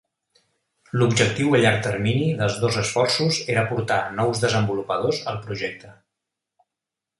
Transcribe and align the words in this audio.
L'objectiu 1.01 1.51
a 1.57 1.59
llarg 1.65 1.83
termini 1.87 2.31
dels 2.39 2.57
dos 2.65 2.79
esforços 2.85 3.39
era 3.57 3.67
portar 3.75 4.01
nous 4.21 4.43
desenvolupadors 4.47 5.23
al 5.35 5.41
projecte. 5.47 5.95